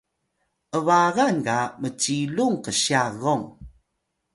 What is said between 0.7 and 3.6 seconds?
’bagan ga mcilung qsya gong